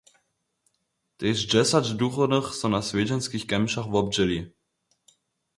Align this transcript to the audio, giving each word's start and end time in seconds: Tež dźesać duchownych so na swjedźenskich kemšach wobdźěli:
Tež 1.17 1.37
dźesać 1.51 1.85
duchownych 2.01 2.47
so 2.59 2.67
na 2.73 2.81
swjedźenskich 2.87 3.45
kemšach 3.51 3.87
wobdźěli: 3.93 4.39